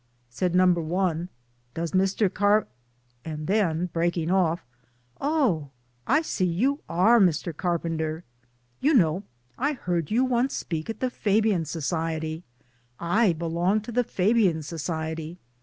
[0.31, 1.29] Said number one:"
[1.75, 2.33] Does Mr.
[2.33, 2.67] Carp"
[3.23, 4.65] and then breaking off,"
[5.21, 5.69] Oh!
[6.07, 7.55] I see you are Mr.
[7.55, 8.23] Carpenter.
[8.79, 9.21] You know,
[9.59, 12.43] I heard you once speak at the Fabian Society.
[12.99, 15.37] I belong to the Fabian Society.